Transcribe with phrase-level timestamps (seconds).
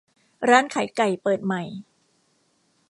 [0.49, 1.63] ร้านขายไก่เปิดใหม่